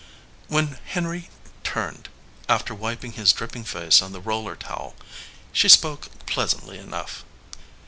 [0.47, 1.29] When Henry
[1.63, 2.09] turned,
[2.49, 4.95] after wiping his dripping face on the roller towel,
[5.53, 7.23] she spoke pleasantly enough.